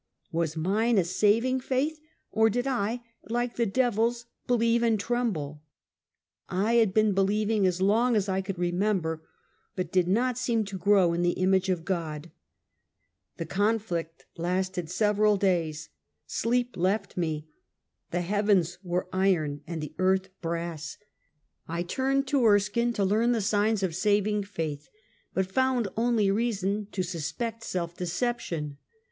[0.31, 1.99] Was mine a saving faith,
[2.31, 5.61] or did I, like the devils, believe and tremble?
[6.49, 9.21] I had been be lieving as long as I could remember,
[9.75, 12.31] but did not seem to grow in the image of God.
[13.37, 15.89] The conflict lasted several days.
[16.25, 17.47] Sleep left me.
[18.09, 20.97] The heavens were iron and the earth brass.
[21.67, 22.55] I turned to 36 Half a CENTUfiY.
[22.89, 24.89] Erskine to learn the signs of saving faith,
[25.35, 28.79] but found only reason to suspect self deception.